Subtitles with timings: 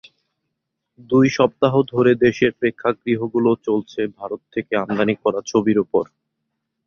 [1.09, 6.05] দুই সপ্তাহ ধরে দেশের প্রেক্ষাগৃহগুলো চলছে ভারত থেকে আমদানি করা ছবির ওপর।